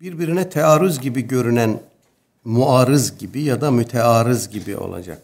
[0.00, 1.80] birbirine tearruz gibi görünen
[2.44, 5.22] muarız gibi ya da mütearız gibi olacak.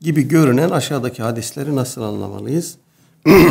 [0.00, 2.76] Gibi görünen aşağıdaki hadisleri nasıl anlamalıyız?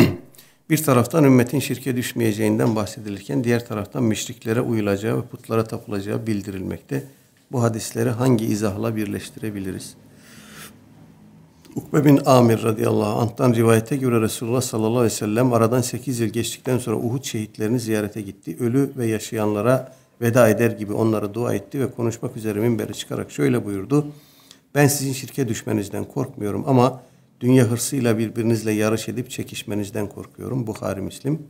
[0.70, 7.04] bir taraftan ümmetin şirke düşmeyeceğinden bahsedilirken diğer taraftan müşriklere uyulacağı ve putlara tapılacağı bildirilmekte.
[7.52, 9.94] Bu hadisleri hangi izahla birleştirebiliriz?
[11.76, 16.28] Ukbe bin Amir radıyallahu anh'tan rivayete göre Resulullah sallallahu aleyhi ve sellem aradan 8 yıl
[16.28, 18.56] geçtikten sonra Uhud şehitlerini ziyarete gitti.
[18.60, 19.92] Ölü ve yaşayanlara
[20.24, 24.06] veda eder gibi onlara dua etti ve konuşmak üzere minbere çıkarak şöyle buyurdu.
[24.74, 27.02] Ben sizin şirke düşmenizden korkmuyorum ama
[27.40, 30.66] dünya hırsıyla birbirinizle yarış edip çekişmenizden korkuyorum.
[30.66, 31.42] Bukhari Müslim.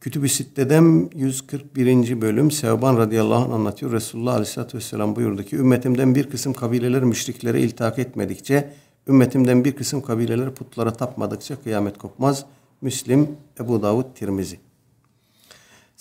[0.00, 2.20] Kütüb-i Sitte'den 141.
[2.20, 3.92] bölüm Sevban radıyallahu anh anlatıyor.
[3.92, 8.72] Resulullah aleyhissalatü vesselam buyurdu ki ümmetimden bir kısım kabileler müşriklere iltak etmedikçe
[9.08, 12.44] ümmetimden bir kısım kabileler putlara tapmadıkça kıyamet kopmaz.
[12.80, 13.28] Müslim,
[13.60, 14.71] Ebu Davud, Tirmizi.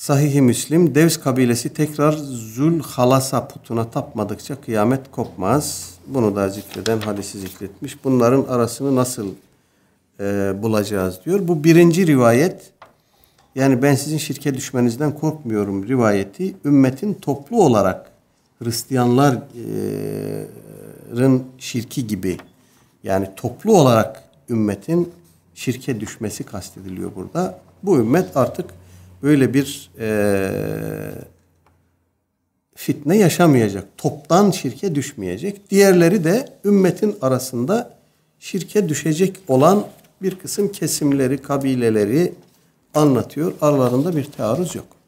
[0.02, 5.94] Sahih-i Müslim, Devs kabilesi tekrar Zül Halasa putuna tapmadıkça kıyamet kopmaz.
[6.08, 8.04] Bunu da zikreden hadisi zikretmiş.
[8.04, 9.28] Bunların arasını nasıl
[10.20, 11.48] e, bulacağız diyor.
[11.48, 12.72] Bu birinci rivayet,
[13.56, 18.12] yani ben sizin şirke düşmenizden korkmuyorum rivayeti, ümmetin toplu olarak
[18.64, 22.38] Hristiyanların şirki gibi,
[23.04, 25.12] yani toplu olarak ümmetin
[25.56, 27.60] şirke düşmesi kastediliyor burada.
[27.84, 28.81] Bu ümmet artık
[29.24, 30.10] böyle bir e,
[32.76, 33.86] fitne yaşamayacak.
[33.98, 35.72] Toptan şirke düşmeyecek.
[35.72, 37.98] Diğerleri de ümmetin arasında
[38.40, 39.88] şirke düşecek olan
[40.22, 42.34] bir kısım kesimleri, kabileleri
[42.94, 43.54] anlatıyor.
[43.62, 45.01] Aralarında bir taarruz yok.